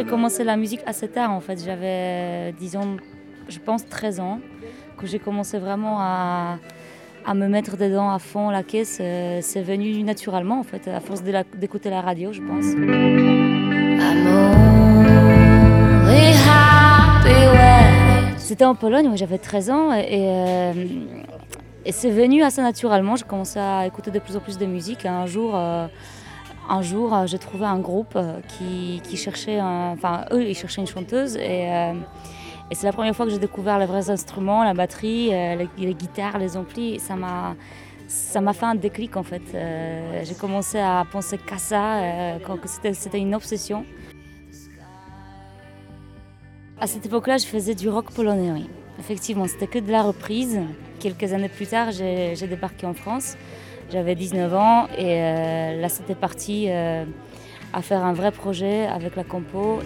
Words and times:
J'ai 0.00 0.06
commencé 0.06 0.44
la 0.44 0.56
musique 0.56 0.80
assez 0.86 1.08
tard 1.08 1.30
en 1.30 1.40
fait. 1.40 1.62
J'avais, 1.62 2.52
disons, 2.58 2.96
je 3.50 3.58
pense 3.58 3.86
13 3.86 4.20
ans, 4.20 4.40
que 4.96 5.06
j'ai 5.06 5.18
commencé 5.18 5.58
vraiment 5.58 5.98
à, 6.00 6.58
à, 7.26 7.34
me 7.34 7.48
mettre 7.48 7.76
dedans 7.76 8.08
à 8.08 8.18
fond 8.18 8.48
la 8.48 8.62
caisse. 8.62 8.96
Euh, 8.98 9.40
c'est 9.42 9.60
venu 9.60 10.02
naturellement 10.02 10.58
en 10.58 10.62
fait, 10.62 10.88
à 10.88 11.00
force 11.00 11.22
d'écouter 11.22 11.90
la, 11.90 12.00
radio, 12.00 12.32
je 12.32 12.40
pense. 12.40 12.64
C'était 18.38 18.64
en 18.64 18.74
Pologne 18.74 19.08
où 19.08 19.18
j'avais 19.18 19.36
13 19.36 19.70
ans 19.70 19.92
et, 19.92 20.06
euh, 20.08 20.72
et 21.84 21.92
c'est 21.92 22.10
venu 22.10 22.42
assez 22.42 22.62
naturellement. 22.62 23.16
J'ai 23.16 23.24
commencé 23.24 23.58
à 23.58 23.86
écouter 23.86 24.10
de 24.10 24.18
plus 24.18 24.34
en 24.34 24.40
plus 24.40 24.56
de 24.56 24.64
musique. 24.64 25.04
un 25.04 25.26
jour, 25.26 25.52
euh, 25.54 25.88
un 26.70 26.82
jour, 26.82 27.26
j'ai 27.26 27.38
trouvé 27.38 27.66
un 27.66 27.78
groupe 27.78 28.16
qui, 28.48 29.02
qui 29.04 29.16
cherchait, 29.16 29.60
eux, 30.32 30.52
cherchaient 30.54 30.80
une 30.80 30.86
chanteuse 30.86 31.36
et 31.36 31.92
et 32.70 32.76
c'est 32.76 32.86
la 32.86 32.92
première 32.92 33.16
fois 33.16 33.26
que 33.26 33.32
j'ai 33.32 33.38
découvert 33.38 33.78
les 33.80 33.86
vrais 33.86 34.10
instruments, 34.10 34.62
la 34.62 34.74
batterie, 34.74 35.34
euh, 35.34 35.66
les, 35.76 35.94
guitares, 35.94 36.38
les 36.38 36.56
amplis. 36.56 37.00
ça 37.00 37.16
m'a, 37.16 38.52
fait 38.52 38.64
un 38.64 38.76
déclic 38.76 39.16
en 39.16 39.24
fait. 39.24 39.42
Euh, 39.54 40.22
j'ai 40.22 40.34
commencé 40.34 40.78
à 40.78 41.04
penser 41.10 41.36
qu'à 41.36 41.58
ça, 41.58 41.96
euh, 41.96 42.38
que 42.38 42.68
c'était, 42.94 43.18
une 43.18 43.34
obsession. 43.34 43.84
À 46.78 46.86
cette 46.86 47.04
époque-là, 47.04 47.38
je 47.38 47.46
faisais 47.46 47.74
du 47.74 47.88
rock 47.88 48.12
polonais. 48.12 48.62
Effectivement, 49.00 49.48
c'était 49.48 49.66
que 49.66 49.80
de 49.80 49.90
la 49.90 50.02
reprise. 50.02 50.60
Quelques 51.00 51.32
années 51.32 51.48
plus 51.48 51.66
tard, 51.66 51.90
j'ai, 51.90 52.36
débarqué 52.46 52.86
en 52.86 52.94
France. 52.94 53.36
J'avais 53.92 54.14
19 54.14 54.54
ans 54.54 54.86
et 54.96 55.16
là, 55.80 55.88
c'était 55.88 56.14
parti 56.14 56.68
à 56.68 57.82
faire 57.82 58.04
un 58.04 58.12
vrai 58.12 58.30
projet 58.30 58.86
avec 58.86 59.16
la 59.16 59.24
compo. 59.24 59.80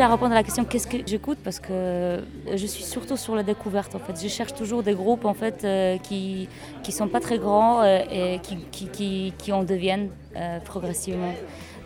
À 0.00 0.08
répondre 0.08 0.32
à 0.32 0.34
la 0.34 0.42
question 0.42 0.64
qu'est-ce 0.64 0.86
que 0.86 0.98
j'écoute 1.06 1.38
parce 1.42 1.60
que 1.60 2.22
je 2.54 2.66
suis 2.66 2.84
surtout 2.84 3.16
sur 3.16 3.34
la 3.34 3.42
découverte 3.42 3.94
en 3.94 3.98
fait. 3.98 4.20
Je 4.22 4.28
cherche 4.28 4.54
toujours 4.54 4.82
des 4.82 4.94
groupes 4.94 5.24
en 5.24 5.34
fait 5.34 5.64
euh, 5.64 5.98
qui 5.98 6.48
qui 6.82 6.92
sont 6.92 7.08
pas 7.08 7.20
très 7.20 7.38
grands 7.38 7.82
euh, 7.82 8.00
et 8.10 8.38
qui, 8.40 8.56
qui, 8.70 9.32
qui, 9.36 9.52
en 9.52 9.62
deviennent 9.62 10.10
euh, 10.36 10.58
progressivement. 10.60 11.34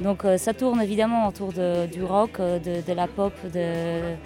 Donc 0.00 0.24
ça 0.36 0.52
tourne 0.52 0.80
évidemment 0.80 1.28
autour 1.28 1.52
du 1.52 2.02
rock, 2.02 2.38
de 2.38 2.92
la 2.92 3.06
pop, 3.06 3.32
de 3.54 4.16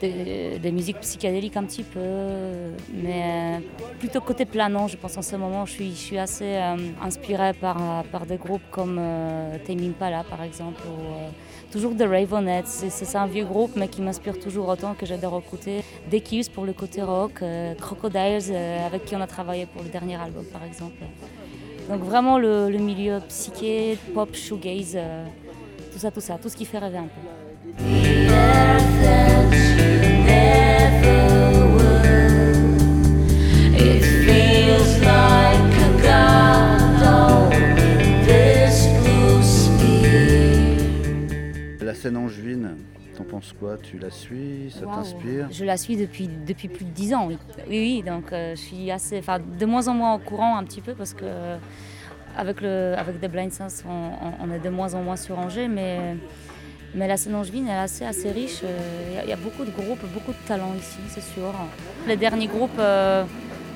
des, 0.00 0.72
musiques 0.72 1.00
psychédéliques 1.00 1.56
un 1.56 1.64
petit 1.64 1.82
peu, 1.82 2.00
mais 2.92 3.60
plutôt 3.98 4.20
côté 4.20 4.44
planant, 4.44 4.88
je 4.88 4.96
pense 4.96 5.16
en 5.16 5.22
ce 5.22 5.36
moment. 5.36 5.64
Je 5.66 5.82
suis, 5.92 6.18
assez 6.18 6.58
inspirée 7.02 7.52
par, 7.52 8.04
par 8.10 8.26
des 8.26 8.36
groupes 8.36 8.62
comme 8.70 8.98
euh, 8.98 9.56
Tame 9.66 9.92
par 9.98 10.42
exemple, 10.42 10.82
ou 10.88 11.32
toujours 11.70 11.96
The 11.96 12.02
Ravenettes. 12.02 12.66
C'est 12.68 13.16
un 13.16 13.26
vieux 13.26 13.44
groupe, 13.44 13.72
mais 13.76 13.88
qui 13.88 14.02
m'inspire 14.02 14.38
toujours 14.38 14.68
autant 14.68 14.94
que 14.94 15.06
j'adore 15.06 15.42
écouter. 15.44 15.82
Kills 16.24 16.50
pour 16.52 16.64
le 16.64 16.72
côté 16.72 17.02
rock, 17.02 17.42
euh, 17.42 17.74
Crocodiles 17.74 18.50
euh, 18.50 18.86
avec 18.86 19.04
qui 19.04 19.14
on 19.14 19.20
a 19.20 19.26
travaillé 19.26 19.66
pour 19.66 19.82
le 19.82 19.88
dernier 19.88 20.16
album 20.16 20.44
par 20.46 20.64
exemple. 20.64 21.04
Donc 21.88 22.00
vraiment 22.00 22.38
le, 22.38 22.68
milieu 22.78 23.20
psyché, 23.28 23.98
pop, 24.14 24.34
shoegaze, 24.34 24.94
euh, 24.96 25.24
tout 25.92 25.98
ça, 25.98 26.10
tout 26.10 26.20
ça, 26.20 26.38
tout 26.40 26.48
ce 26.48 26.56
qui 26.56 26.64
fait 26.64 26.78
rêver 26.78 26.98
un 26.98 27.08
peu. 27.08 27.20
T'en 43.16 43.24
penses 43.24 43.54
quoi? 43.58 43.76
Tu 43.82 43.98
la 43.98 44.10
suis? 44.10 44.70
Ça 44.70 44.86
t'inspire? 44.86 45.48
Je 45.50 45.64
la 45.64 45.76
suis 45.76 45.96
depuis, 45.96 46.28
depuis 46.28 46.68
plus 46.68 46.84
de 46.84 46.90
dix 46.90 47.14
ans, 47.14 47.26
oui. 47.26 47.38
Oui, 47.68 47.78
oui 47.78 48.02
donc 48.06 48.32
euh, 48.32 48.54
je 48.54 48.60
suis 48.60 48.90
assez, 48.90 49.18
enfin, 49.18 49.38
de 49.38 49.66
moins 49.66 49.88
en 49.88 49.94
moins 49.94 50.14
au 50.14 50.18
courant 50.18 50.56
un 50.56 50.64
petit 50.64 50.80
peu 50.80 50.94
parce 50.94 51.14
que 51.14 51.24
euh, 51.24 51.56
avec, 52.36 52.60
le, 52.60 52.94
avec 52.96 53.20
The 53.20 53.30
Blind 53.30 53.52
Sense, 53.52 53.84
on, 53.88 54.50
est 54.50 54.58
de 54.58 54.68
moins 54.68 54.94
en 54.94 55.02
moins 55.02 55.16
sur 55.16 55.38
Angers, 55.38 55.68
mais, 55.68 56.16
mais 56.94 57.08
la 57.08 57.16
scène 57.16 57.34
angevine 57.34 57.66
est 57.68 57.78
assez, 57.78 58.04
assez 58.04 58.30
riche. 58.30 58.60
Euh, 58.62 59.22
il 59.24 59.28
y, 59.28 59.32
a 59.32 59.36
beaucoup 59.36 59.64
de 59.64 59.70
groupes, 59.70 60.04
beaucoup 60.12 60.32
de 60.32 60.46
talents 60.46 60.74
ici, 60.78 60.98
c'est 61.08 61.22
sûr. 61.22 61.52
Les 62.06 62.16
derniers 62.16 62.48
groupes 62.48 62.80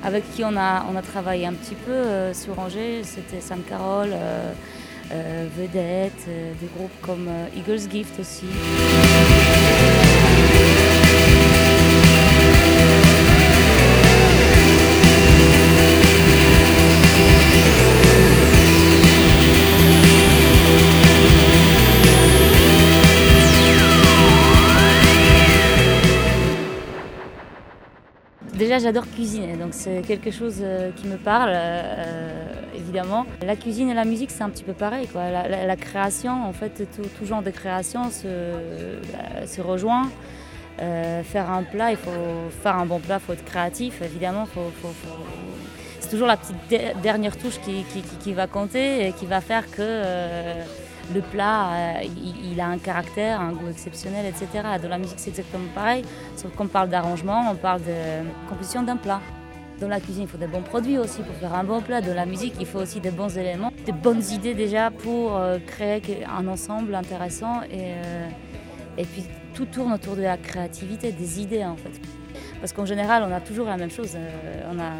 avec 0.03 0.31
qui 0.33 0.43
on 0.43 0.55
a, 0.57 0.85
on 0.91 0.95
a 0.95 1.01
travaillé 1.01 1.47
un 1.47 1.53
petit 1.53 1.75
peu 1.75 2.33
sur 2.33 2.59
Angers, 2.59 3.01
c'était 3.03 3.41
Sam 3.41 3.63
Carroll. 3.67 4.09
Euh, 5.13 5.45
vedettes, 5.57 6.25
euh, 6.29 6.53
des 6.61 6.67
groupes 6.73 7.01
comme 7.01 7.27
euh, 7.27 7.47
Eagles 7.53 7.89
Gift 7.91 8.17
aussi. 8.17 8.45
J'adore 28.79 29.09
cuisiner, 29.09 29.57
donc 29.57 29.73
c'est 29.73 30.01
quelque 30.01 30.31
chose 30.31 30.63
qui 30.95 31.07
me 31.07 31.17
parle 31.17 31.51
évidemment. 32.91 33.25
La 33.45 33.55
cuisine 33.55 33.89
et 33.89 33.93
la 33.93 34.05
musique, 34.05 34.31
c'est 34.31 34.43
un 34.43 34.49
petit 34.49 34.63
peu 34.63 34.73
pareil. 34.73 35.07
Quoi. 35.07 35.29
La, 35.31 35.75
création, 35.75 36.45
en 36.45 36.53
fait, 36.53 36.87
tout, 36.95 37.25
genre 37.25 37.41
de 37.41 37.49
création 37.51 38.09
se, 38.09 38.23
euh, 38.25 38.99
se 39.45 39.61
rejoint. 39.61 40.09
Euh, 40.81 41.21
faire 41.23 41.49
un 41.51 41.63
plat, 41.63 41.91
il 41.91 41.97
faut 41.97 42.11
faire 42.63 42.75
un 42.77 42.85
bon 42.85 42.99
plat, 42.99 43.19
il 43.21 43.25
faut 43.25 43.33
être 43.33 43.45
créatif, 43.45 44.01
évidemment. 44.01 44.47
C'est 45.99 46.09
toujours 46.09 46.27
la 46.27 46.37
petite 46.37 46.55
dernière 47.01 47.37
touche 47.37 47.59
qui, 47.59 47.85
qui, 48.19 48.33
va 48.33 48.47
compter 48.47 49.07
et 49.07 49.11
qui 49.13 49.25
va 49.25 49.41
faire 49.41 49.69
que 49.69 49.77
euh, 49.79 50.63
le 51.13 51.21
plat, 51.21 52.01
il, 52.03 52.59
a 52.59 52.67
un 52.67 52.77
caractère, 52.77 53.41
un 53.41 53.51
goût 53.53 53.69
exceptionnel, 53.69 54.25
etc. 54.25 54.47
Dans 54.81 54.89
la 54.89 54.97
musique, 54.97 55.17
c'est 55.17 55.29
exactement 55.29 55.69
pareil, 55.73 56.03
sauf 56.35 56.53
qu'on 56.55 56.67
parle 56.67 56.89
d'arrangement, 56.89 57.51
on 57.51 57.55
parle 57.55 57.81
de 57.81 58.27
composition 58.49 58.83
d'un 58.83 58.97
plat. 58.97 59.21
Dans 59.81 59.87
la 59.87 59.99
cuisine, 59.99 60.23
il 60.23 60.27
faut 60.27 60.37
des 60.37 60.45
bons 60.45 60.61
produits 60.61 60.99
aussi 60.99 61.23
pour 61.23 61.33
faire 61.37 61.55
un 61.55 61.63
bon 61.63 61.81
plat. 61.81 62.01
Dans 62.01 62.13
la 62.13 62.27
musique, 62.27 62.53
il 62.59 62.67
faut 62.67 62.77
aussi 62.77 62.99
des 62.99 63.09
bons 63.09 63.35
éléments, 63.35 63.73
des 63.83 63.91
bonnes 63.91 64.21
idées 64.31 64.53
déjà 64.53 64.91
pour 64.91 65.35
euh, 65.35 65.57
créer 65.65 66.23
un 66.23 66.47
ensemble 66.47 66.93
intéressant. 66.93 67.63
Et, 67.63 67.95
euh, 67.95 68.29
et 68.99 69.05
puis 69.05 69.23
tout 69.55 69.65
tourne 69.65 69.91
autour 69.91 70.15
de 70.15 70.21
la 70.21 70.37
créativité, 70.37 71.11
des 71.11 71.41
idées 71.41 71.65
en 71.65 71.77
fait. 71.77 71.99
Parce 72.59 72.73
qu'en 72.73 72.85
général, 72.85 73.25
on 73.27 73.33
a 73.33 73.39
toujours 73.39 73.65
la 73.65 73.77
même 73.77 73.89
chose. 73.89 74.11
Euh, 74.15 74.71
on 74.71 74.79
a 74.79 74.91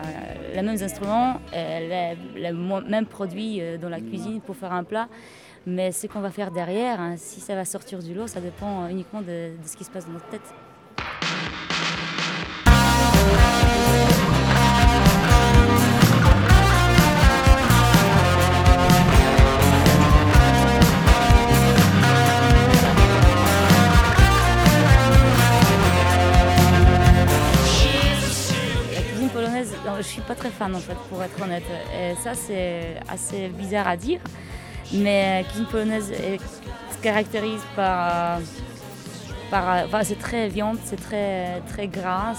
les 0.55 0.63
mêmes 0.63 0.81
instruments, 0.81 1.39
les, 1.53 2.51
mêmes 2.87 3.05
produits 3.05 3.61
dans 3.79 3.89
la 3.89 3.99
cuisine 3.99 4.41
pour 4.41 4.55
faire 4.55 4.73
un 4.73 4.83
plat. 4.83 5.07
Mais 5.65 5.91
ce 5.91 6.07
qu'on 6.07 6.21
va 6.21 6.31
faire 6.31 6.51
derrière, 6.51 6.99
hein, 6.99 7.15
si 7.17 7.39
ça 7.39 7.55
va 7.55 7.65
sortir 7.65 7.99
du 7.99 8.13
lot, 8.13 8.27
ça 8.27 8.41
dépend 8.41 8.87
uniquement 8.87 9.21
de 9.21 9.51
ce 9.65 9.77
qui 9.77 9.83
se 9.83 9.91
passe 9.91 10.05
dans 10.05 10.13
notre 10.13 10.29
tête. 10.29 10.53
je 30.01 30.07
suis 30.07 30.21
pas 30.21 30.35
très 30.35 30.49
fan 30.49 30.75
en 30.75 30.79
fait, 30.79 30.97
pour 31.09 31.21
être 31.23 31.41
honnête. 31.41 31.63
Et 31.93 32.15
ça, 32.15 32.33
c'est 32.33 32.95
assez 33.07 33.49
bizarre 33.49 33.87
à 33.87 33.97
dire. 33.97 34.19
Mais 34.93 35.45
cuisine 35.47 35.65
polonaise 35.65 36.11
se 36.11 37.01
caractérise 37.01 37.61
par. 37.75 38.39
par 39.49 39.85
c'est 40.03 40.19
très 40.19 40.47
viande, 40.47 40.77
c'est 40.83 41.01
très, 41.01 41.61
très 41.67 41.87
gras, 41.87 42.33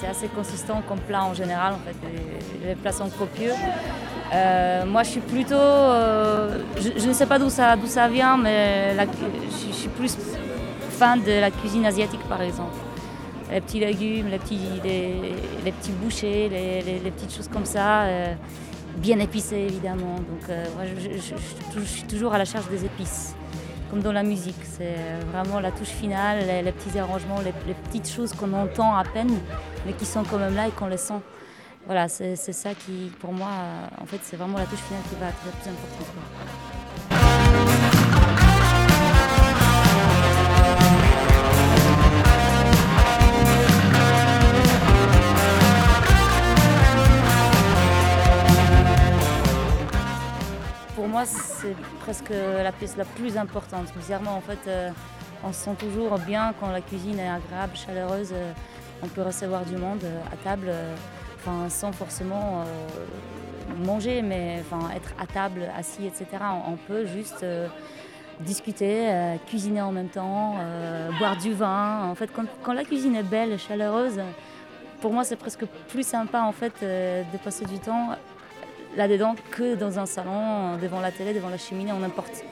c'est 0.00 0.06
assez 0.06 0.28
consistant 0.28 0.82
comme 0.86 1.00
plat 1.00 1.24
en 1.24 1.34
général. 1.34 1.74
En 1.74 1.78
fait. 1.78 1.96
Les, 2.66 2.74
plats 2.74 2.92
sont 2.92 3.08
copieux. 3.10 3.52
Euh, 4.32 4.84
moi, 4.86 5.02
je 5.02 5.10
suis 5.10 5.20
plutôt. 5.20 5.54
Euh, 5.54 6.58
je, 6.78 7.06
ne 7.06 7.12
sais 7.12 7.26
pas 7.26 7.38
d'où 7.38 7.50
ça, 7.50 7.76
ça 7.86 8.08
vient, 8.08 8.36
mais 8.36 8.96
je, 8.96 9.72
suis 9.72 9.88
plus 9.88 10.16
fan 10.90 11.22
de 11.22 11.40
la 11.40 11.50
cuisine 11.50 11.86
asiatique 11.86 12.22
par 12.28 12.40
exemple 12.42 12.74
les 13.54 13.60
petits 13.60 13.80
légumes, 13.80 14.28
les 14.28 14.38
petits, 14.38 14.80
les, 14.82 15.72
petits 15.72 15.92
bouchers, 15.92 16.48
les, 16.48 17.10
petites 17.10 17.34
choses 17.34 17.48
comme 17.48 17.64
ça. 17.64 18.02
Euh, 18.02 18.34
bien 18.96 19.18
épicé 19.18 19.56
évidemment. 19.56 20.16
Donc 20.16 20.56
je, 20.98 21.84
suis 21.84 22.02
toujours 22.04 22.34
à 22.34 22.38
la 22.38 22.44
charge 22.44 22.68
des 22.68 22.84
épices, 22.84 23.34
comme 23.90 24.00
dans 24.00 24.12
la 24.12 24.22
musique. 24.22 24.62
C'est 24.62 24.96
vraiment 25.32 25.60
la 25.60 25.70
touche 25.70 25.88
finale, 25.88 26.44
les, 26.64 26.72
petits 26.72 26.98
arrangements, 26.98 27.40
les, 27.40 27.74
petites 27.74 28.10
choses 28.10 28.32
qu'on 28.32 28.52
entend 28.52 28.94
à 28.96 29.04
peine, 29.04 29.38
mais 29.86 29.92
qui 29.92 30.04
sont 30.04 30.24
quand 30.24 30.38
même 30.38 30.54
là 30.54 30.68
et 30.68 30.70
qu'on 30.70 30.86
les 30.86 30.96
sent. 30.96 31.20
Voilà, 31.86 32.08
c'est 32.08 32.36
ça 32.36 32.70
qui, 32.74 33.12
pour 33.20 33.32
moi, 33.32 33.50
en 34.00 34.06
fait, 34.06 34.18
c'est 34.22 34.36
vraiment 34.36 34.58
la 34.58 34.64
touche 34.64 34.80
finale 34.80 35.02
qui 35.10 35.16
va 35.16 35.28
être 35.28 35.44
la 35.44 35.52
plus 35.52 35.70
importante. 35.70 36.73
Presque 52.04 52.34
la 52.62 52.70
pièce 52.70 52.96
la 52.98 53.06
plus 53.06 53.38
importante. 53.38 53.86
Bizarrement, 53.96 54.36
en 54.36 54.42
fait, 54.42 54.58
euh, 54.68 54.90
on 55.42 55.52
se 55.52 55.64
sent 55.64 55.76
toujours 55.78 56.18
bien 56.18 56.52
quand 56.60 56.70
la 56.70 56.82
cuisine 56.82 57.18
est 57.18 57.28
agréable, 57.28 57.74
chaleureuse. 57.74 58.32
Euh, 58.32 58.52
on 59.02 59.08
peut 59.08 59.22
recevoir 59.22 59.64
du 59.64 59.76
monde 59.76 60.04
euh, 60.04 60.32
à 60.32 60.36
table 60.36 60.70
sans 61.68 61.92
forcément 61.92 62.64
manger, 63.84 64.22
mais 64.22 64.62
être 64.96 65.12
à 65.18 65.26
table, 65.26 65.68
assis, 65.76 66.06
etc. 66.06 66.26
On, 66.66 66.76
peut 66.76 67.04
juste 67.04 67.44
discuter, 68.40 69.36
cuisiner 69.46 69.82
en 69.82 69.92
même 69.92 70.08
temps, 70.08 70.54
boire 71.18 71.36
du 71.36 71.52
vin. 71.52 72.08
En 72.10 72.14
fait, 72.14 72.30
quand, 72.62 72.72
la 72.72 72.84
cuisine 72.84 73.14
est 73.14 73.22
belle 73.22 73.58
chaleureuse, 73.58 74.22
pour 75.02 75.12
moi, 75.12 75.22
c'est 75.22 75.36
presque 75.36 75.66
plus 75.88 76.06
sympa 76.06 76.40
en 76.40 76.52
fait 76.52 76.72
de 76.80 77.36
passer 77.44 77.66
du 77.66 77.78
temps 77.78 78.16
là-dedans 78.96 79.34
que 79.50 79.74
dans 79.74 79.98
un 79.98 80.06
salon, 80.06 80.76
devant 80.80 81.00
la 81.00 81.10
télé, 81.10 81.34
devant 81.34 81.48
la 81.48 81.58
cheminée, 81.58 81.92
on 81.92 82.00
n'importe. 82.00 82.44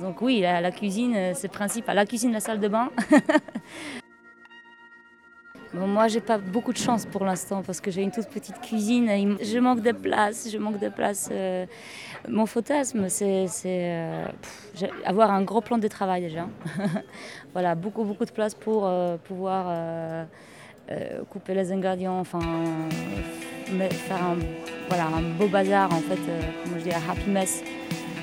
Donc 0.00 0.22
oui, 0.22 0.40
la, 0.40 0.70
cuisine, 0.70 1.32
c'est 1.34 1.48
principal. 1.48 1.96
La 1.96 2.06
cuisine, 2.06 2.32
la 2.32 2.40
salle 2.40 2.60
de 2.60 2.68
bain. 2.68 2.90
Bon, 5.74 5.86
moi, 5.86 6.06
j'ai 6.06 6.20
pas 6.20 6.36
beaucoup 6.36 6.74
de 6.74 6.78
chance 6.78 7.06
pour 7.06 7.24
l'instant 7.24 7.62
parce 7.62 7.80
que 7.80 7.90
j'ai 7.90 8.02
une 8.02 8.10
toute 8.10 8.28
petite 8.28 8.60
cuisine. 8.60 9.38
Je 9.40 9.58
manque 9.58 9.80
de 9.80 9.92
place, 9.92 10.50
je 10.52 10.58
manque 10.58 10.78
de 10.78 10.90
place. 10.90 11.30
Euh, 11.32 11.64
mon 12.28 12.44
fantasme, 12.44 13.08
c'est 13.08 13.48
euh, 13.66 14.26
avoir 15.06 15.30
un 15.30 15.42
gros 15.42 15.62
plan 15.62 15.78
de 15.78 15.88
travail 15.88 16.20
déjà. 16.20 16.46
voilà, 17.54 17.74
beaucoup, 17.74 18.04
beaucoup 18.04 18.26
de 18.26 18.30
place 18.30 18.54
pour 18.54 18.84
euh, 18.84 19.16
pouvoir 19.16 20.26
couper 21.30 21.54
les 21.54 21.72
ingrédients, 21.72 22.18
enfin, 22.20 22.40
faire 23.80 24.22
un, 24.22 24.36
voilà, 24.88 25.06
un 25.06 25.22
beau 25.38 25.48
bazar, 25.48 25.92
en 25.92 26.00
fait, 26.00 26.20
euh, 26.28 26.40
comme 26.64 26.78
je 26.78 26.84
dis, 26.84 26.90
un 26.90 27.10
happy 27.10 27.30
mess 27.30 27.62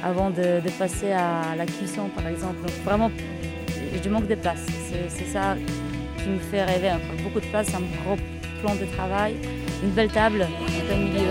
avant 0.04 0.30
de, 0.30 0.62
passer 0.78 1.12
à 1.12 1.56
la 1.57 1.66
cuisson, 1.66 2.10
par 2.16 2.28
exemple. 2.28 2.57
Donc 2.62 2.72
vraiment, 2.84 3.12
je 4.04 4.10
manque 4.10 4.28
de 4.28 4.36
place. 4.36 4.66
C'est 5.10 5.28
ça 5.28 5.56
qui 6.18 6.30
me 6.30 6.40
fait 6.40 6.63
rêver. 6.63 6.90
Hein. 6.90 7.00
Beaucoup 7.24 7.40
de 7.40 7.46
place, 7.48 7.69
un 7.74 7.81
gros 8.04 8.18
plan 8.62 8.75
de 8.75 8.86
travail, 8.96 9.36
une 9.84 9.92
belle 9.92 10.12
table, 10.12 10.48
un 10.92 10.98
milieu. 10.98 11.30